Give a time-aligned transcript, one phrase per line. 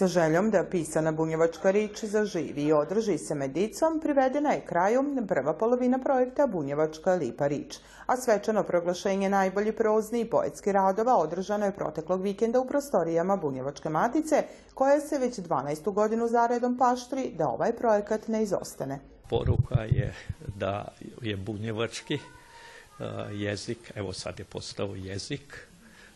[0.00, 5.52] Sa željom da pisana bunjevačka rič zaživi i održi se medicom, privedena je kraju prva
[5.52, 11.72] polovina projekta Bunjevačka lipa rič, a svečano proglašenje najbolji prozni i poetski radova održano je
[11.72, 14.44] proteklog vikenda u prostorijama Bunjevačke matice,
[14.74, 15.92] koja se već 12.
[15.92, 18.98] godinu zaredom paštri da ovaj projekat ne izostane.
[19.30, 20.14] Poruka je
[20.56, 20.88] da
[21.22, 25.66] je bunjevački uh, jezik, evo sad je postao jezik,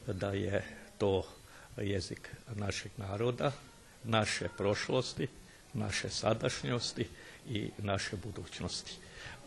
[0.06, 0.64] da je
[0.98, 1.22] to
[1.76, 3.52] jezik našeg naroda,
[4.04, 5.28] naše prošlosti,
[5.72, 7.08] naše sadašnjosti
[7.48, 8.92] i naše budućnosti.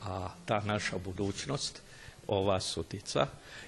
[0.02, 1.82] A ta naša budućnost,
[2.28, 3.28] ova sutica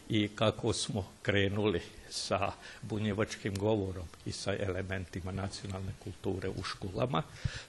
[0.09, 7.23] i kako smo krenuli sa bunjevačkim govorom i sa elementima nacionalne kulture u školama,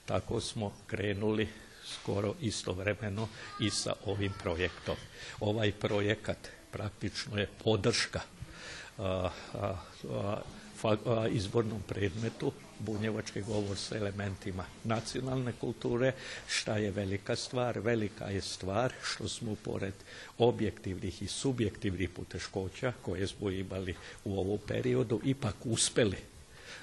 [0.06, 1.48] tako smo krenuli
[1.84, 3.28] skoro istovremeno
[3.60, 4.96] i sa ovim projektom.
[5.40, 8.20] Ovaj projekat praktično je podrška
[11.30, 16.12] izbornom predmetu bunjevački govor sa elementima nacionalne kulture,
[16.48, 17.78] šta je velika stvar?
[17.78, 19.94] Velika je stvar što smo pored
[20.38, 26.16] objektivnih i subjektivnih poteškoća koje smo imali u ovom periodu ipak uspeli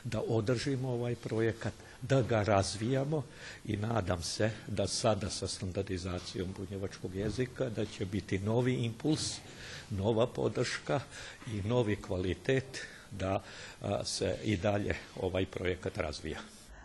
[0.04, 3.24] da održimo ovaj projekat, da ga razvijamo
[3.66, 9.36] i nadam se da sada sa standardizacijom bunjevačkog jezika da će biti novi impuls,
[9.90, 11.00] nova podrška
[11.48, 13.42] i novi kvalitet da
[14.04, 16.40] se i dalje ovaj projekat razvija.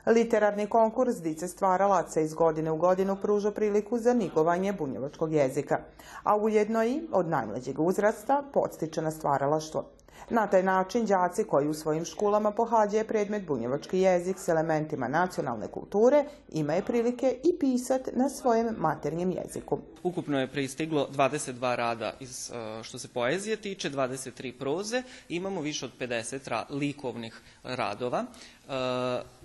[0.07, 5.79] Literarni konkurs Dice stvaralaca iz godine u godinu pruža priliku za nigovanje bunjevačkog jezika,
[6.23, 9.85] a ujedno i od najmlađeg uzrasta podstiče na stvaralaštvo.
[10.31, 15.69] Na taj način đaci koji u svojim školama pohađaju predmet bunjevački jezik s elementima nacionalne
[15.69, 19.79] kulture imaju prilike i pisat na svojem maternjem jeziku.
[20.03, 22.53] Ukupno je pristiglo 22 rada iz,
[22.83, 28.25] što se poezije tiče, 23 proze, imamo više od 50 likovnih radova.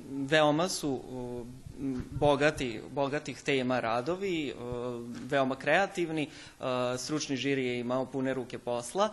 [0.09, 0.99] Veoma su
[2.11, 4.53] bogati, bogatih tema radovi,
[5.29, 6.29] veoma kreativni,
[6.97, 9.09] stručni žiri je imao pune ruke posla,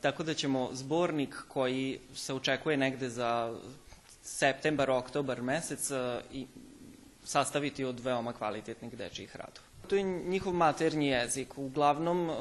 [0.00, 3.54] tako da ćemo zbornik koji se očekuje negde za
[4.22, 5.90] septembar, oktobar mesec
[6.32, 6.46] i
[7.24, 9.74] sastaviti od veoma kvalitetnih dečijih radova.
[9.88, 11.58] To je njihov maternji jezik.
[11.58, 12.36] Uglavnom, uh,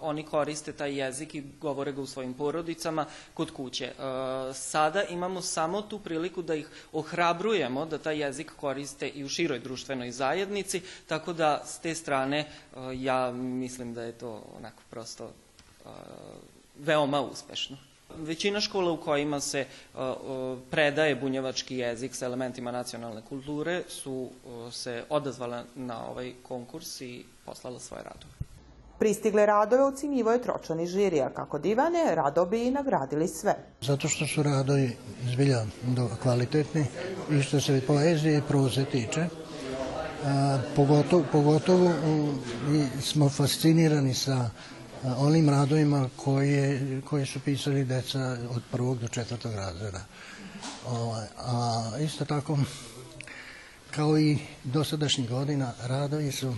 [0.00, 3.92] oni koriste taj jezik i govore ga u svojim porodicama kod kuće.
[3.98, 9.28] Uh, sada imamo samo tu priliku da ih ohrabrujemo da taj jezik koriste i u
[9.28, 14.82] široj društvenoj zajednici, tako da s te strane uh, ja mislim da je to onako
[14.90, 15.30] prosto
[16.78, 17.76] veoma uspešno.
[18.18, 19.66] Većina škola u kojima se
[20.70, 24.30] predaje bunjevački jezik sa elementima nacionalne kulture su
[24.70, 28.34] se odazvala na ovaj konkurs i poslala svoje radove.
[28.98, 31.30] Pristigle radove ocenjivo je tročani žirija.
[31.30, 33.54] Kako divane, rado bi i nagradili sve.
[33.80, 34.96] Zato što su radovi
[35.32, 35.64] zbilja
[36.22, 36.86] kvalitetni
[37.30, 39.26] i što se poezije i proze tiče.
[40.24, 41.92] A, pogotovo, pogotovo
[43.00, 44.50] smo fascinirani sa
[45.04, 50.04] onim radovima koje, koje su pisali deca od prvog do četvrtog razreda.
[50.86, 52.58] O, a isto tako,
[53.90, 56.54] kao i dosadašnjih godina, radovi su e,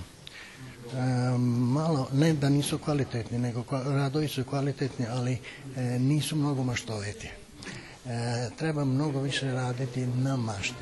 [1.48, 5.38] malo, ne da nisu kvalitetni, nego radovi su kvalitetni, ali
[5.76, 7.26] e, nisu mnogo maštoviti.
[7.26, 10.74] E, treba mnogo više raditi na mašti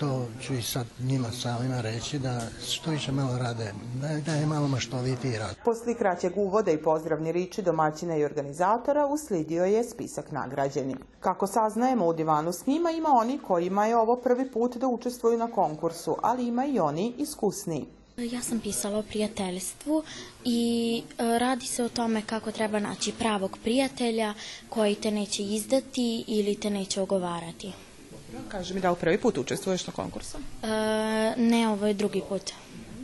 [0.00, 4.46] to ću i sad njima samima reći da što više malo rade, da, da je
[4.46, 5.56] malo maštoviti rad.
[5.64, 10.96] Posle kraćeg uvoda i pozdravni riči domaćina i organizatora uslidio je spisak nagrađeni.
[11.20, 15.38] Kako saznajemo u divanu s njima ima oni kojima je ovo prvi put da učestvuju
[15.38, 17.86] na konkursu, ali ima i oni iskusniji.
[18.16, 20.02] Ja sam pisala o prijateljstvu
[20.44, 24.34] i e, radi se o tome kako treba naći pravog prijatelja
[24.68, 27.72] koji te neće izdati ili te neće ogovarati.
[28.48, 30.38] Kaži mi da li prvi put učestvuješ na konkursu?
[30.62, 30.68] E,
[31.36, 32.52] ne, ovo je drugi put.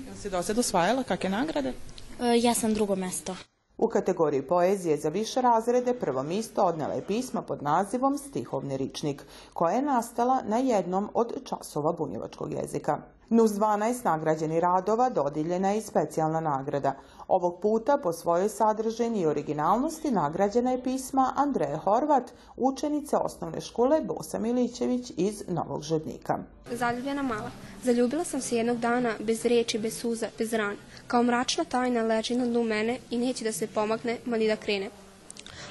[0.06, 1.72] Jel si do sad osvajala kakve nagrade?
[2.20, 3.36] E, ja sam drugo mesto.
[3.78, 9.22] U kategoriji poezije za više razrede prvo misto odnela je pisma pod nazivom Stihovni ričnik,
[9.52, 12.98] koja je nastala na jednom od časova bunjevačkog jezika.
[13.30, 16.94] Nuz 12 nagrađeni radova dodiljena je i specijalna nagrada.
[17.28, 24.00] Ovog puta po svojoj sadržini i originalnosti nagrađena je pisma Andreje Horvat, učenice osnovne škole
[24.00, 26.38] Bosa Milićević iz Novog Žednika.
[26.72, 27.50] Zaljubljena mala.
[27.82, 30.76] Zaljubila sam se jednog dana bez reči, bez suza, bez rana.
[31.06, 34.56] Kao mračna tajna leži na dnu mene i neće da se pomakne, ma ni da
[34.56, 34.90] krene.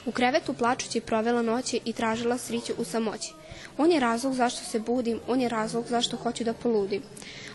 [0.06, 3.34] U krevetu plačući provela noći i tražila sriću u samoći.
[3.78, 7.02] On je razlog zašto se budim, on je razlog zašto hoću da poludim.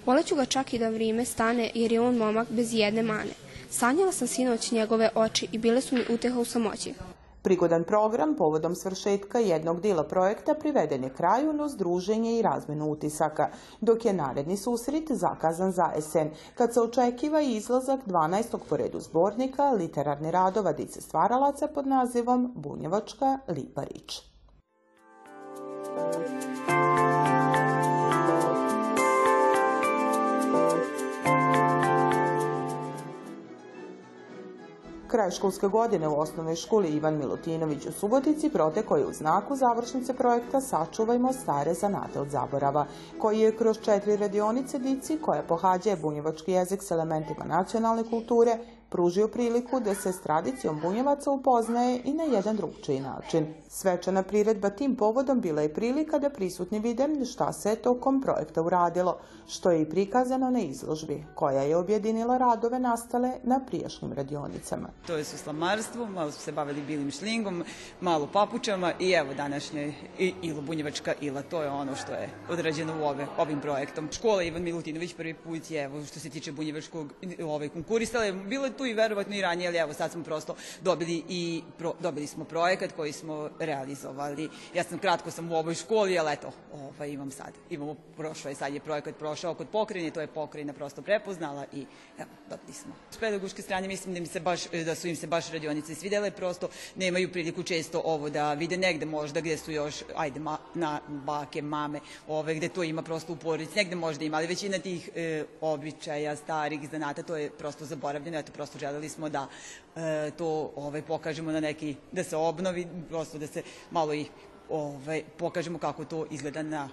[0.07, 3.31] Voleću ga čak i da vrime stane, jer je on momak bez jedne mane.
[3.73, 6.95] Sanjala sam sinoć njegove oči i bile su mi uteha u samoći.
[7.43, 13.49] Prigodan program povodom svršetka jednog dela projekta priveden je kraju na združenje i razmenu utisaka,
[13.81, 18.59] dok je naredni susret zakazan za esen, kad se očekiva i izlazak 12.
[18.69, 24.23] poredu zbornika literarni radova dice stvaralaca pod nazivom Bunjevačka lipa rič.
[35.13, 40.15] Kraj školske godine u osnovnoj školi Ivan Milutinović u Subotici protekao je u znaku završnice
[40.15, 42.87] projekta Sačuvajmo stare zanate od zaborava,
[43.19, 48.59] koji je kroz četiri radionice dici koja pohađa bunjevački jezik s elementima nacionalne kulture
[48.93, 53.47] pružio priliku da se s tradicijom bunjevaca upoznaje i na jedan drugčiji način.
[53.69, 57.03] Svečana priredba tim povodom bila je prilika da prisutni vide
[57.33, 59.19] šta se tokom projekta uradilo,
[59.49, 64.89] što je i prikazano na izložbi, koja je objedinila radove nastale na prijašnjim radionicama.
[65.07, 67.65] To je suslamarstvo, malo su se bavili bilim šlingom,
[68.01, 69.95] malo papučama i evo današnje
[70.43, 74.09] ilo bunjevačka ila, to je ono što je odrađeno u ove, ovim projektom.
[74.13, 77.13] Škola Ivan Milutinović prvi put je, evo što se tiče bunjevačkog
[77.47, 81.23] ove, konkurisala, bilo je tu i verovatno i ranije, ali evo sad smo prosto dobili
[81.29, 84.49] i pro, dobili smo projekat koji smo realizovali.
[84.75, 88.55] Ja sam kratko sam u ovoj školi, ali eto, ovaj, imam sad, imamo prošlo je,
[88.55, 91.87] sad je projekat prošao kod pokrajine, to je pokrajina prosto prepoznala i
[92.19, 92.93] evo, dobili smo.
[93.11, 96.31] S pedagoške strane mislim da, mi se baš, da su im se baš radionice svidele,
[96.31, 101.01] prosto nemaju priliku često ovo da vide negde možda gde su još, ajde, ma, na
[101.09, 105.11] bake, mame, ove, gde to ima prosto u porodici, negde možda ima, ali većina tih
[105.15, 109.47] e, običaja, starih zanata, to je prosto zaboravljeno, eto, prosto želeli smo da
[109.97, 114.27] e, to ovaj, pokažemo na neki, da se obnovi, prosto da se malo i
[114.71, 116.89] ovaj, pokažemo kako to izgleda na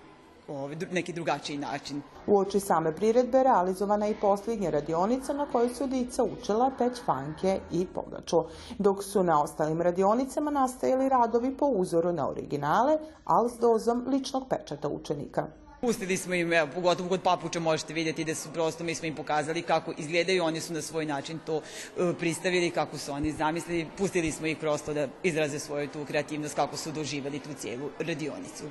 [0.48, 2.02] ovaj, neki drugačiji način.
[2.28, 7.02] U oči same priredbe realizovana je i posljednja radionica na kojoj su dica učila peć
[7.06, 8.44] fanke i pogaču,
[8.78, 14.44] dok su na ostalim radionicama nastajali radovi po uzoru na originale, ali s dozom ličnog
[14.50, 15.48] pečata učenika.
[15.81, 19.16] Pustili smo im, evo, pogotovo kod papuča možete vidjeti da su prosto, mi smo im
[19.16, 23.88] pokazali kako izgledaju, oni su na svoj način to uh, pristavili, kako su oni zamislili,
[23.98, 28.64] pustili smo ih prosto da izraze svoju tu kreativnost, kako su doživali tu cijelu radionicu.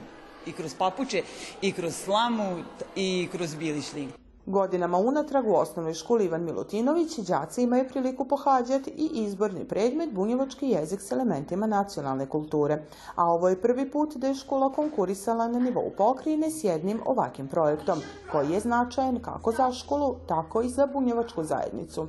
[0.46, 1.22] I kroz papuče,
[1.62, 2.64] i kroz slamu,
[2.96, 4.27] i kroz bili šling.
[4.48, 10.68] Godinama unatrag u osnovnoj školi Ivan Milutinović đaci imaju priliku pohađati i izborni predmet bunjevački
[10.68, 12.82] jezik s elementima nacionalne kulture.
[13.14, 17.48] A ovo je prvi put da je škola konkurisala na nivou pokrine s jednim ovakvim
[17.48, 18.00] projektom,
[18.32, 22.06] koji je značajan kako za školu, tako i za bunjevačku zajednicu.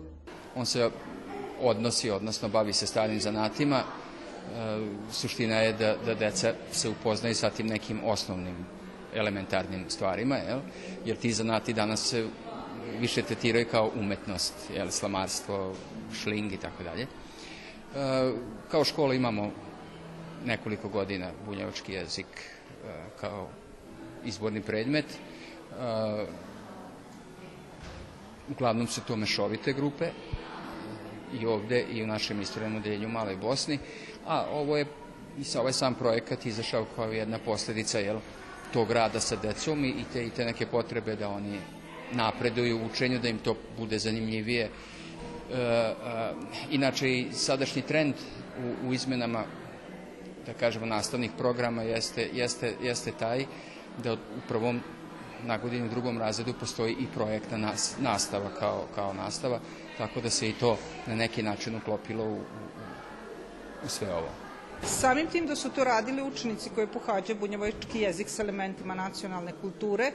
[0.55, 0.89] On se
[1.61, 3.81] odnosi, odnosno bavi se starim zanatima.
[5.11, 8.78] suština je da, da deca se upoznaju sa tim nekim osnovnim
[9.15, 10.59] elementarnim stvarima, jel?
[11.05, 12.27] jer ti zanati danas se
[12.99, 14.89] više tretiraju kao umetnost, jel?
[14.89, 15.75] slamarstvo,
[16.13, 17.07] šling i tako dalje.
[18.71, 19.51] Kao škola imamo
[20.45, 22.27] nekoliko godina bunjevački jezik
[23.21, 23.47] kao
[24.25, 25.05] izborni predmet.
[28.49, 30.09] Uglavnom su to mešovite grupe
[31.41, 33.79] i ovde i u našem istorijnom odeljenju u Maloj Bosni,
[34.27, 34.85] a ovo je
[35.39, 38.19] i sa ovaj sam projekat izašao kao jedna posledica jel,
[38.73, 41.59] tog rada sa decom i te, i te neke potrebe da oni
[42.11, 44.63] napreduju u učenju, da im to bude zanimljivije.
[44.63, 44.69] E,
[45.55, 45.95] e,
[46.71, 48.13] inače i sadašnji trend
[48.63, 49.43] u, u izmenama
[50.45, 53.45] da kažemo nastavnih programa jeste, jeste, jeste taj
[54.03, 54.81] da u prvom
[55.45, 59.59] na godini u drugom razredu postoji i projektna nas, nastava kao, kao nastava,
[59.97, 62.41] tako da se i to na neki način uklopilo u, u,
[63.85, 64.48] u sve ovo.
[64.83, 70.11] Samim tim da su to radili učenici koji pohađaju bunjevački jezik s elementima nacionalne kulture,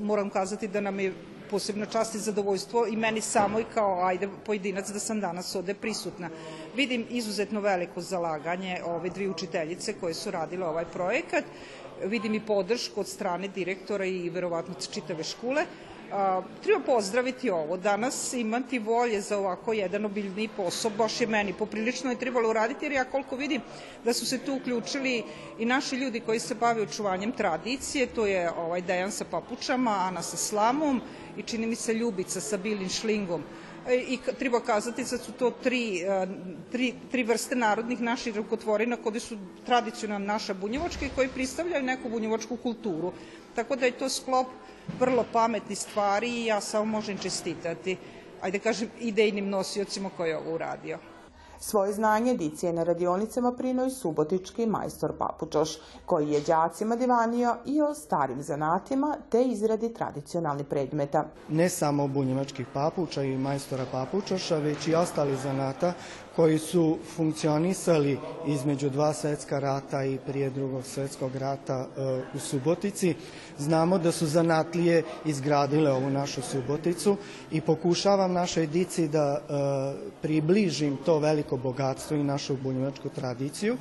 [0.00, 1.12] moram kazati da nam je
[1.50, 5.74] posebna čast i zadovoljstvo i meni samo i kao ajde pojedinac da sam danas ovde
[5.74, 6.30] prisutna.
[6.76, 11.44] Vidim izuzetno veliko zalaganje ove dvije učiteljice koje su radile ovaj projekat,
[12.04, 15.64] vidim i podršku od strane direktora i verovatno čitave škole,
[16.12, 17.76] A, treba pozdraviti ovo.
[17.76, 22.84] Danas imati volje za ovako jedan obiljni posao, baš je meni poprilično je trebalo uraditi,
[22.84, 23.60] jer ja koliko vidim
[24.04, 25.22] da su se tu uključili
[25.58, 30.22] i naši ljudi koji se bave očuvanjem tradicije, to je ovaj Dejan sa papučama, Ana
[30.22, 31.00] sa slamom
[31.36, 33.42] i čini mi se Ljubica sa bilim šlingom
[33.94, 36.04] i treba kazati da su to tri,
[36.72, 42.08] tri, tri vrste narodnih naših rukotvorina koje su tradicionalna naša bunjevačka i koji predstavljaju neku
[42.08, 43.12] bunjevačku kulturu.
[43.54, 44.46] Tako da je to sklop
[45.00, 47.96] vrlo pametni stvari i ja samo možem čestitati,
[48.40, 50.98] ajde kažem, idejnim nosiocima koji je ovo uradio.
[51.60, 57.82] Svoje znanje dicije na radionicama prino i subotički majstor Papučoš, koji je đacima divanio i
[57.82, 61.24] o starim zanatima te izradi tradicionalnih predmeta.
[61.48, 65.92] Ne samo bunjevačkih papuča i majstora papučoša, već i ostali zanata
[66.38, 72.00] koji su funkcionisali između dva svetska rata i prije drugog svetskog rata e,
[72.34, 73.14] u Subotici.
[73.58, 77.16] Znamo da su zanatlije izgradile ovu našu Suboticu
[77.50, 79.52] i pokušavam našoj dici da e,
[80.22, 83.76] približim to veliko bogatstvo i našu bunjevačku tradiciju.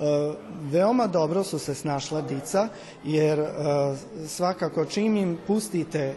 [0.00, 0.32] E,
[0.70, 2.68] veoma dobro su se snašla dica,
[3.04, 3.46] jer e,
[4.26, 6.14] svakako čim im pustite e,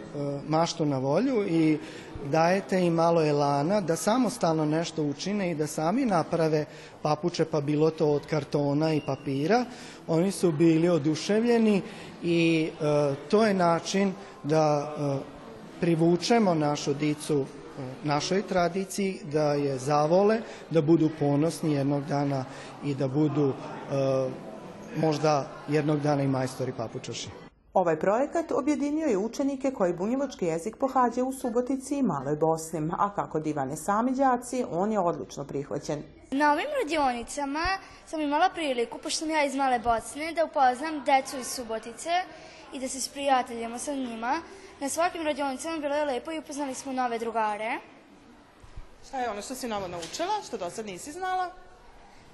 [0.48, 1.78] maštu na volju i
[2.30, 6.64] dajete im malo elana da samostalno nešto učine i da sami naprave
[7.02, 9.64] papuče, pa bilo to od kartona i papira,
[10.06, 11.82] oni su bili oduševljeni
[12.22, 12.70] i
[13.30, 14.12] to je način
[14.44, 14.94] da
[15.80, 17.44] privučemo našu dicu
[18.04, 22.44] našoj tradiciji, da je zavole, da budu ponosni jednog dana
[22.84, 24.30] i da budu e,
[24.96, 27.28] možda jednog dana i majstori papučaši.
[27.74, 33.14] Ovaj projekat objedinio je učenike koji bunjevački jezik pohađaju u Subotici i Maloj Bosni, a
[33.14, 36.02] kako divane sami đaci, on je odlično prihvaćen.
[36.30, 37.64] Na ovim radionicama
[38.06, 42.10] sam imala priliku, pošto sam ja iz Male Bosne, da upoznam decu iz Subotice
[42.72, 44.40] i da se sprijateljamo sa njima.
[44.80, 47.78] Na svakim radionicama bilo je lepo i upoznali smo nove drugare.
[49.08, 51.50] Šta je ono što si novo naučila, što do sad nisi znala?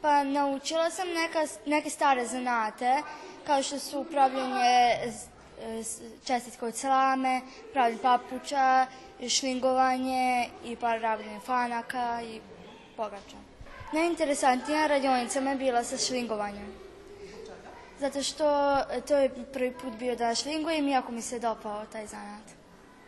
[0.01, 3.03] Pa naučila sam neka, neke stare zanate,
[3.47, 4.99] kao što su pravljenje
[6.25, 7.41] čestitka od slame,
[7.73, 8.87] pravljenje papuča,
[9.29, 12.41] šlingovanje i pravljenje fanaka i
[12.97, 13.37] pogača.
[13.93, 16.84] Najinteresantnija radionica me bila sa šlingovanjem
[18.05, 18.45] zato što
[19.09, 22.43] to je prvi put bio da šlingujem i jako mi se dopao taj zanat.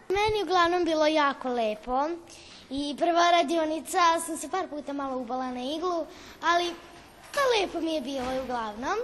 [0.08, 2.08] Meni uglavnom bilo jako lepo
[2.70, 6.06] i prva radionica sam se par puta malo ubala na iglu,
[6.42, 6.74] ali
[7.34, 8.98] pa lepo mi je bilo uglavnom.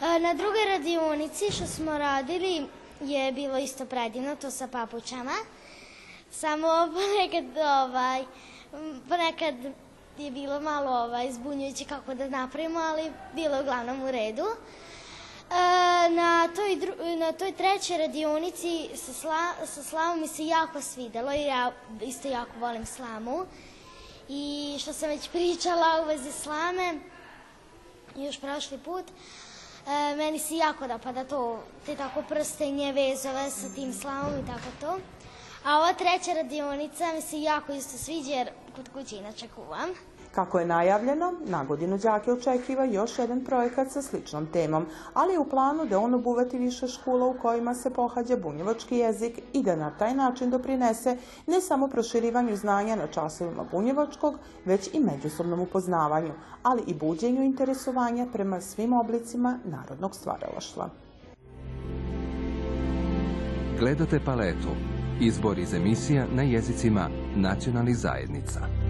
[0.00, 2.66] E, na drugoj radionici što smo radili
[3.00, 5.36] je bilo isto predivno, to sa papučama.
[6.30, 8.24] Samo ponekad, ovaj,
[9.08, 9.54] ponekad
[10.18, 14.46] je bilo malo ovaj, zbunjujuće kako da napravimo, ali bilo je uglavnom u redu.
[15.50, 16.76] E, na toj,
[17.16, 21.72] na toj trećoj radionici sa, sla, sa slamom mi se jako svidelo i ja
[22.02, 23.46] isto jako volim slamu.
[24.28, 26.94] I što sam već pričala u vezi slame,
[28.16, 29.04] još prošli put,
[29.86, 34.70] e, meni se jako dopada to, te tako prstenje, vezove sa tim slamom i tako
[34.80, 34.98] to.
[35.64, 39.88] A ova treća radionica mi se jako isto sviđa jer kod kuće inače kuvam.
[40.36, 45.38] Kako je najavljeno, na godinu đake očekiva još jedan projekat sa sličnom temom, ali je
[45.38, 49.76] u planu da on obuvati više škola u kojima se pohađa bunjevački jezik i da
[49.76, 51.16] na taj način doprinese
[51.46, 58.26] ne samo proširivanju znanja na časovima bunjevačkog, već i međusobnom upoznavanju, ali i buđenju interesovanja
[58.32, 60.88] prema svim oblicima narodnog stvaralaštva.
[63.78, 64.68] Gledate paletu.
[65.20, 68.85] Izbor iz emisija na jezicima nacionalnih zajednica.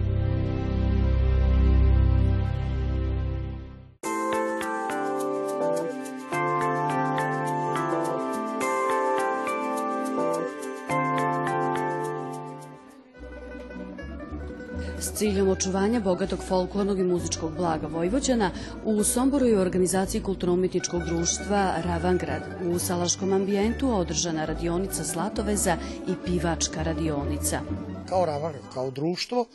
[15.16, 18.50] Ciljem očuvanja bogatog folklornog i muzičkog blaga Vojvođana,
[18.84, 25.76] u Somboru je organizaciji kulturno-umetničkog društva Ravangrad u salaškom ambijentu održana radionica Slatoveza
[26.08, 27.60] i pivačka radionica.
[28.08, 29.46] Kao Ravangrad, kao društvo,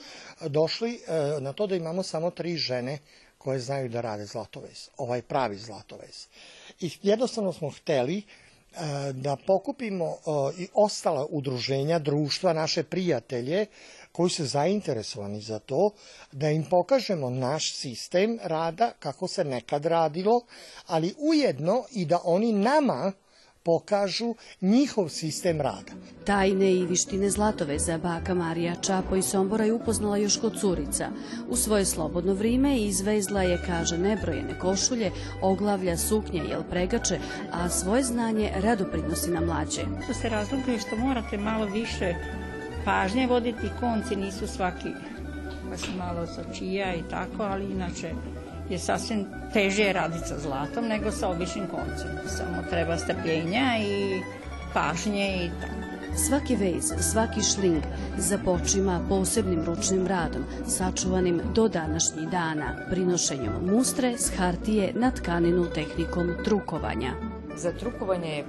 [0.47, 2.97] došli e, na to da imamo samo tri žene
[3.37, 6.27] koje znaju da rade zlatovez, ovaj pravi zlatovez.
[6.79, 8.23] I jednostavno smo hteli e,
[9.13, 10.17] da pokupimo e,
[10.57, 13.65] i ostala udruženja, društva, naše prijatelje,
[14.11, 15.91] koji su zainteresovani za to,
[16.31, 20.41] da im pokažemo naš sistem rada, kako se nekad radilo,
[20.87, 23.11] ali ujedno i da oni nama
[23.63, 25.91] pokažu njihov sistem rada.
[26.25, 31.09] Tajne i vištine Zlatoveza baka Marija Čapo i Sombora je upoznala još kod curica.
[31.49, 37.19] U svoje slobodno vrime izvezla je, kaže, nebrojene košulje, oglavlja, suknje i pregače,
[37.51, 39.81] a svoje znanje rado prinosi na mlađe.
[40.07, 42.15] To se razlikuje što morate malo više
[42.85, 44.89] pažnje voditi, konci nisu svaki,
[45.69, 48.11] pa su malo sočija i tako, ali inače
[48.69, 52.09] je sasvim teže raditi sa zlatom nego sa običnim koncem.
[52.27, 54.21] Samo treba strpljenja i
[54.73, 55.81] pažnje i tako.
[56.15, 57.83] Svaki vez, svaki šling
[58.17, 66.33] započima posebnim ručnim radom, sačuvanim do današnjih dana, prinošenjem mustre s hartije na tkaninu tehnikom
[66.43, 67.11] trukovanja.
[67.55, 68.43] Za trukovanje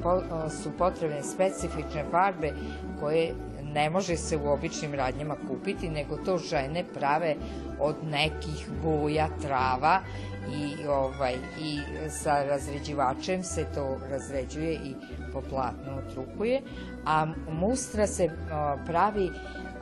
[0.62, 2.52] su potrebne specifične farbe
[3.00, 3.34] koje
[3.74, 7.36] ne može se u običnim radnjama kupiti, nego to žene prave
[7.80, 10.00] od nekih boja, trava
[10.50, 14.94] i, ovaj, i sa razređivačem se to razređuje i
[15.32, 16.60] po platnu otrukuje,
[17.06, 19.30] a mustra se o, pravi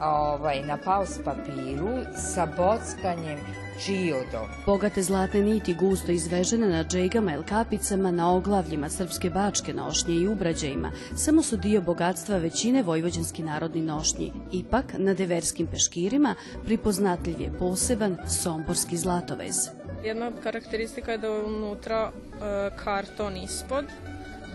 [0.00, 3.38] ovaj, na paus papiru sa bockanjem
[3.84, 4.48] čiodom.
[4.66, 10.28] Bogate zlatne niti gusto izvežene na džegama ili kapicama na oglavljima srpske bačke nošnje i
[10.28, 14.32] ubrađajima samo su dio bogatstva većine vojvođanski narodni nošnji.
[14.52, 16.34] Ipak, na deverskim peškirima
[16.64, 19.68] pripoznatljiv je poseban somborski zlatovez.
[20.04, 23.84] Jedna od karakteristika je da je unutra e, karton ispod,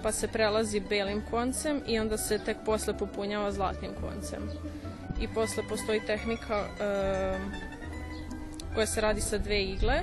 [0.03, 4.49] pa se prelazi belim koncem i onda se tek posle popunjava zlatnim koncem.
[5.21, 7.74] I posle postoji tehnika e,
[8.75, 10.01] koja se radi sa dve igle,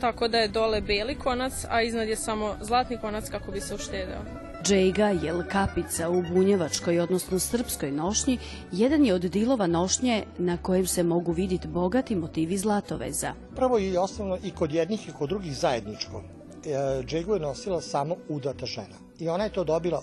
[0.00, 3.74] tako da je dole beli konac, a iznad je samo zlatni konac kako bi se
[3.74, 4.20] uštedeo.
[4.62, 8.38] Džejga, jel kapica u bunjevačkoj, odnosno srpskoj nošnji,
[8.72, 13.32] jedan je od dilova nošnje na kojem se mogu vidjeti bogati motivi zlatoveza.
[13.56, 16.22] Prvo i osnovno i kod jednih i kod drugih zajedničko.
[16.22, 18.96] E, Džegu je nosila samo udata žena.
[19.18, 20.02] I ona je to dobila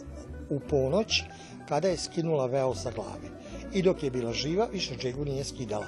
[0.49, 1.23] u ponoć
[1.69, 3.38] kada je skinula veo sa glave.
[3.73, 5.85] I dok je bila živa, više džegu nije skidala.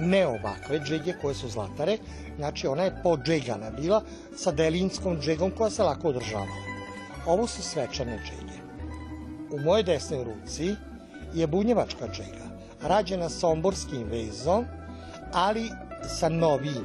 [0.00, 1.98] Ne ovakve džege koje su zlatare,
[2.36, 4.02] znači ona je podžegana bila
[4.36, 6.72] sa delinskom džegom koja se lako održavala.
[7.26, 8.58] Ovo su svečane džege.
[9.50, 10.74] U moje desnoj ruci
[11.34, 12.46] je bunjevačka džega,
[12.82, 14.64] rađena somborskim vezom,
[15.32, 15.70] ali
[16.18, 16.84] sa novijim.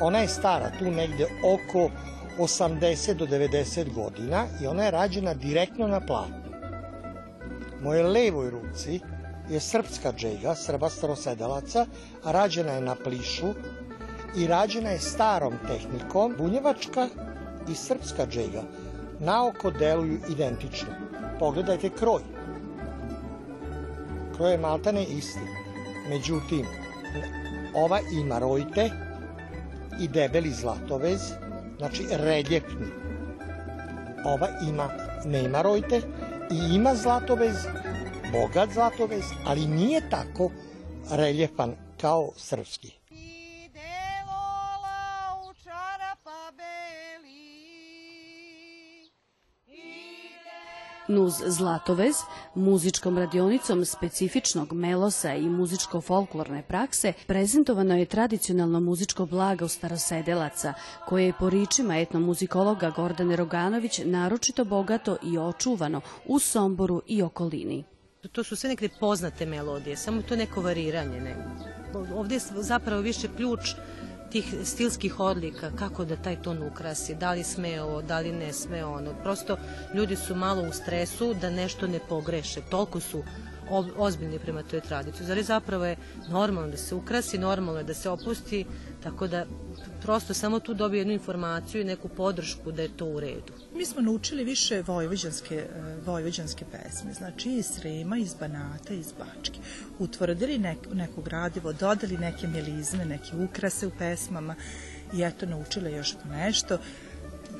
[0.00, 1.90] Ona je stara tu negde oko
[2.38, 6.41] 80 do 90 godina i ona je rađena direktno na platnu.
[7.82, 9.00] Moje levoj ruci
[9.50, 11.86] je srpska džega, srba starosedelaca,
[12.24, 13.48] rađena je na plišu
[14.36, 16.34] i rađena je starom tehnikom.
[16.38, 17.08] Bunjevačka
[17.68, 18.62] i srpska džega
[19.18, 20.94] na oko deluju identično.
[21.38, 22.22] Pogledajte kroj.
[24.36, 25.46] Kroj je maltane isti.
[26.08, 26.66] Međutim,
[27.74, 28.90] ova ima rojte
[30.00, 31.20] i debeli zlatovez,
[31.78, 32.86] znači reljepni.
[34.24, 34.88] Ova ima,
[35.24, 36.00] nema rojte
[36.50, 37.56] i ima zlatovez,
[38.32, 40.50] bogat zlatovez, ali nije tako
[41.10, 43.01] reljepan kao srpski.
[51.12, 52.16] Nuz Zlatovez,
[52.54, 60.74] muzičkom radionicom specifičnog melosa i muzičko-folklorne prakse, prezentovano je tradicionalno muzičko blago starosedelaca,
[61.06, 67.84] koje je po ričima etnomuzikologa Gordane Roganović naročito bogato i očuvano u Somboru i okolini.
[68.32, 71.20] To su sve neke poznate melodije, samo to neko variranje.
[71.20, 71.36] Ne.
[72.14, 73.60] Ovdje je zapravo više ključ
[74.32, 78.52] tih stilskih odlika, kako da taj ton ukrasi, da li sme ovo, da li ne
[78.52, 79.14] sme ono.
[79.22, 79.56] Prosto
[79.94, 83.22] ljudi su malo u stresu da nešto ne pogreše, toliko su
[83.96, 85.26] ozbiljni prema toj tradiciji.
[85.26, 85.96] Zari zapravo je
[86.28, 88.66] normalno da se ukrasi, normalno je da se opusti,
[89.02, 89.46] tako da
[90.02, 93.52] prosto samo tu dobije jednu informaciju i neku podršku da je to u redu.
[93.74, 99.58] Mi smo naučili više vojvođanske, e, vojvođanske pesme, znači iz Srema, iz Banata, iz Bačke.
[99.98, 104.54] Utvrdili nek, neko gradivo, dodali neke melizme, neke ukrase u pesmama
[105.14, 106.78] i eto naučile još nešto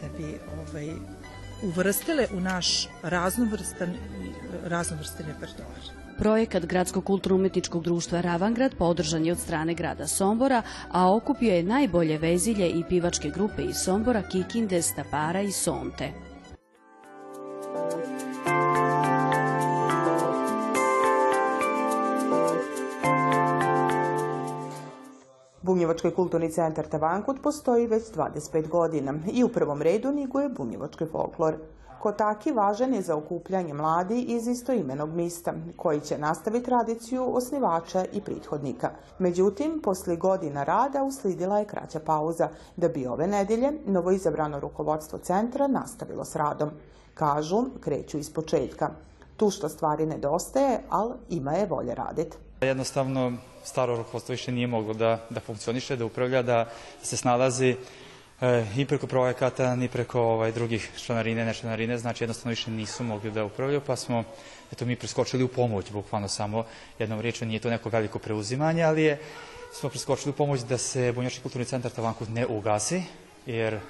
[0.01, 0.39] da bi
[0.69, 0.95] ovaj,
[1.63, 3.95] uvrstile u naš raznovrstan,
[4.65, 6.03] raznovrstan repertoar.
[6.19, 12.19] Projekat Gradskog kulturno-umetničkog društva Ravangrad podržan je od strane grada Sombora, a okupio je najbolje
[12.19, 16.32] vezilje i pivačke grupe iz Sombora, Kikinde, Stapara i Sonte.
[25.73, 31.55] Bunjevački kulturni centar Tavankut postoji već 25 godina i u prvom redu niguje bunjevački folklor.
[32.01, 38.21] Kotaki važan je za okupljanje mladi iz istoimenog mista, koji će nastaviti tradiciju osnivača i
[38.21, 38.91] prethodnika.
[39.19, 45.67] Međutim, posle godina rada usledila je kraća pauza, da bi ove nedelje novoizabrano rukovodstvo centra
[45.67, 46.71] nastavilo s radom.
[47.15, 48.91] Kažu, kreću iz početka.
[49.37, 52.37] Tu što stvari nedostaje, ali ima je volje raditi.
[52.63, 53.33] Jednostavno,
[53.65, 56.71] staro rukovodstvo više nije moglo da, da funkcioniše, da upravlja, da
[57.03, 57.77] se snalazi
[58.41, 63.05] e, i preko projekata, ni preko ovaj, drugih članarine, ne članarine, znači jednostavno više nisu
[63.05, 64.25] mogli da upravljaju, pa smo
[64.73, 66.65] eto, mi preskočili u pomoć, bukvalno samo
[66.99, 69.19] jednom riječom, nije to neko veliko preuzimanje, ali je,
[69.73, 73.03] smo preskočili u pomoć da se Bunjački kulturni centar Tavanku ne ugasi,
[73.47, 73.81] jer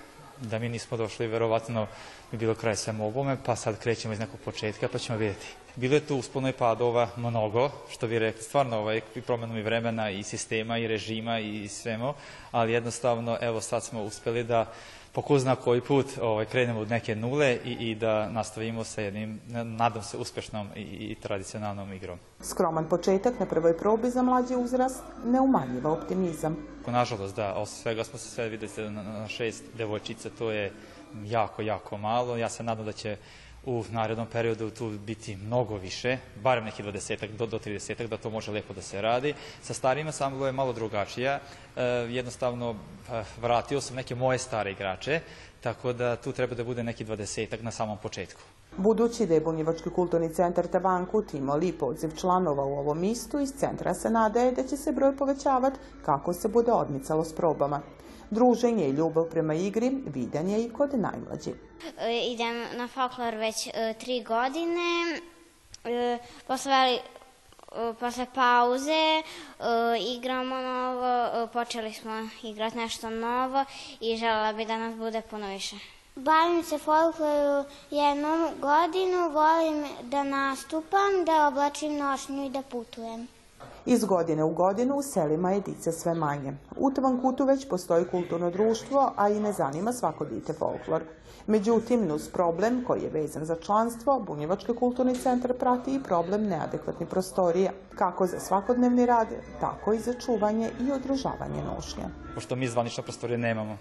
[0.40, 1.86] da mi nismo došli, verovatno
[2.30, 5.46] bi bilo kraj svemu ovome, pa sad krećemo iz nekog početka, pa ćemo vidjeti.
[5.76, 9.62] Bilo je tu uspono i padova mnogo, što bi rekli, stvarno ovaj, i promenom i
[9.62, 12.14] vremena i sistema i režima i svemu,
[12.50, 14.72] ali jednostavno, evo sad smo uspeli da
[15.12, 19.00] po ko zna koji put ovaj, krenemo od neke nule i, i da nastavimo sa
[19.00, 22.18] jednim, nadam se, uspešnom i, i tradicionalnom igrom.
[22.40, 26.56] Skroman početak na prvoj probi za mlađi uzrast ne umanjiva optimizam.
[26.86, 30.72] Nažalost, da, od svega smo se sve videli na, na šest devojčica, to je
[31.24, 32.36] jako, jako malo.
[32.36, 33.16] Ja se nadam da će
[33.66, 38.30] u narednom periodu tu biti mnogo više, barem neki 20 do, do 30 da to
[38.30, 39.34] može lepo da se radi.
[39.62, 41.40] Sa starima sam je malo drugačija.
[41.76, 42.74] E, jednostavno,
[43.40, 45.20] vratio sam neke moje stare igrače,
[45.60, 48.40] tako da tu treba da bude neki 20 na samom početku.
[48.76, 53.52] Budući da je Bunjevački kulturni centar Tavankut imao lip odziv članova u ovom istu, iz
[53.52, 57.80] centra se nadaje da će se broj povećavati kako se bude odmicalo s probama.
[58.32, 61.50] Druženje i ljubav prema igri vidan je i kod najmlađi.
[62.30, 65.20] Idem na folklor već e, tri godine.
[65.84, 66.98] E, posle,
[68.00, 69.22] posle pauze e,
[70.16, 73.64] igramo novo, počeli smo igrati nešto novo
[74.00, 75.76] i želela bi da nas bude puno više.
[76.14, 83.28] Bavim se folkloru jednom godinu, volim da nastupam, da oblačim nošnju i da putujem.
[83.86, 86.52] Iz godine u godinu u selima je dice sve manje.
[86.76, 91.02] U Tvankutu već postoji kulturno društvo, a i ne zanima svako dite folklor.
[91.46, 97.08] Međutim, nus problem koji je vezan za članstvo, Bunjevački kulturni centar prati i problem neadekvatnih
[97.08, 99.28] prostorija, kako za svakodnevni rad,
[99.60, 102.04] tako i za čuvanje i održavanje nošnje.
[102.34, 103.76] Pošto mi zvanično prostorije nemamo,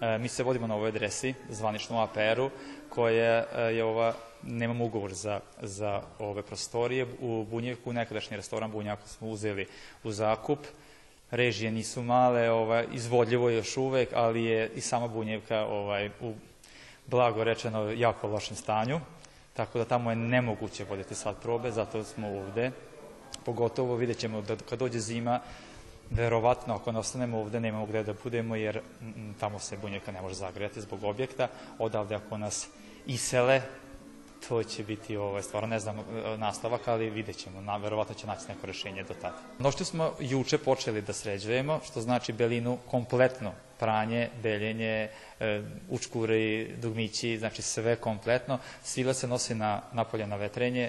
[0.00, 2.50] e, mi se vodimo na ovoj adresi, zvaničnom APR-u,
[2.88, 7.06] koja e, je ova nemamo ugovor za, za ove prostorije.
[7.20, 9.66] U Bunjevku, nekadašnji restoran Bunjaka smo uzeli
[10.04, 10.58] u zakup.
[11.30, 16.34] Režije nisu male, ovaj, izvodljivo je još uvek, ali je i sama Bunjevka ovaj, u
[17.06, 19.00] blago rečeno jako lošem stanju.
[19.54, 22.70] Tako da tamo je nemoguće voditi sad probe, zato smo ovde.
[23.44, 25.40] Pogotovo vidjet ćemo da kad dođe zima,
[26.10, 30.22] verovatno ako ne ostanemo ovde nemamo gde da budemo jer m, tamo se bunjevka ne
[30.22, 31.48] može zagrejati zbog objekta.
[31.78, 32.68] Odavde ako nas
[33.06, 33.62] isele,
[34.48, 35.96] to će biti ovaj, stvarno ne znam
[36.36, 39.38] nastavak, ali vidjet ćemo, na, verovatno će naći neko rešenje do tada.
[39.58, 45.08] No što smo juče počeli da sređujemo, što znači belinu kompletno, pranje, beljenje,
[45.40, 48.58] e, učkuri, dugmići, znači sve kompletno.
[48.82, 50.82] Sila se nosi na, napolje na vetrenje,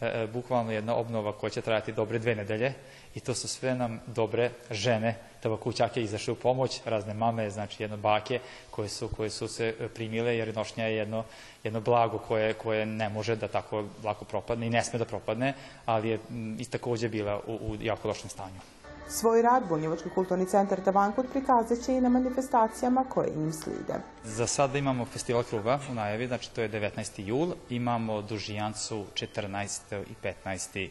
[0.00, 2.72] e, e, bukvalno jedna obnova koja će trajati dobre dve nedelje
[3.14, 5.14] i to su sve nam dobre žene
[5.56, 10.36] kućake izašle u pomoć, razne mame, znači jedno bake koje su, koje su se primile
[10.36, 11.24] jer nošnja je jedno,
[11.64, 15.54] jedno blago koje, koje ne može da tako lako propadne i ne sme da propadne,
[15.86, 16.18] ali je
[16.58, 18.75] i takođe bila u, u jako lošem stanju.
[19.08, 23.94] Svoj rad Bunjevački kulturni centar Tavankut prikazat će i na manifestacijama koje im slide.
[24.24, 27.22] Za sada imamo festival kruga u najavi, znači to je 19.
[27.26, 30.02] jul, imamo dužijancu 14.
[30.10, 30.90] i 15.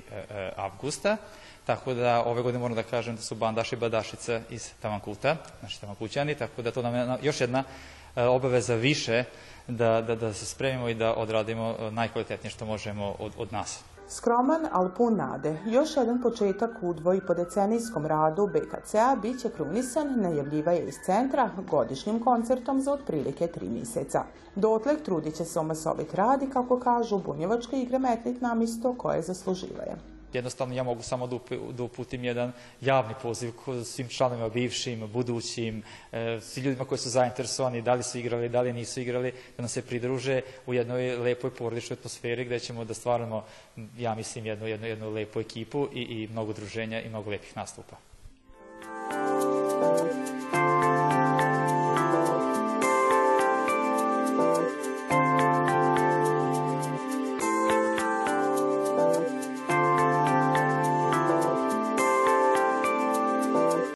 [0.55, 1.17] avgusta.
[1.65, 5.81] Tako da ove godine moram da kažem da su bandaši i badašice iz Tavankuta, znači
[5.81, 7.63] Tavankućani, tako da to nam je još jedna
[8.15, 9.23] e, obaveza više
[9.67, 13.83] da, da, da se spremimo i da odradimo e, najkvalitetnije što možemo od, od nas.
[14.07, 15.57] Skroman, ali pun nade.
[15.65, 20.95] Još jedan početak u dvoji po decenijskom radu BKC-a bit će krunisan, najavljiva je iz
[21.05, 24.23] centra, godišnjim koncertom za otprilike tri mjeseca.
[24.55, 30.75] Dotlek trudit će se omasovit radi, kako kažu, bunjevačke igre metnit namisto koje zasluživaje jednostavno
[30.75, 31.37] ja mogu samo da,
[31.71, 33.51] da uputim jedan javni poziv
[33.85, 38.61] svim članovima bivšim, budućim, e, svi ljudima koji su zainteresovani, da li su igrali, da
[38.61, 42.93] li nisu igrali, da nam se pridruže u jednoj lepoj porodičnoj atmosferi gde ćemo da
[42.93, 43.43] stvaramo,
[43.97, 47.95] ja mislim, jednu, jednu, jednu lepu ekipu i, i mnogo druženja i mnogo lepih nastupa.
[49.07, 50.24] Thank you.